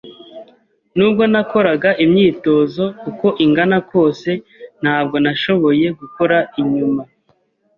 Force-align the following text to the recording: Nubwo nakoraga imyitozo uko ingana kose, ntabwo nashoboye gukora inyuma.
Nubwo 0.95 1.23
nakoraga 1.31 1.89
imyitozo 2.05 2.83
uko 3.09 3.27
ingana 3.45 3.77
kose, 3.91 4.31
ntabwo 4.81 5.15
nashoboye 5.23 5.87
gukora 5.99 6.37
inyuma. 6.61 7.01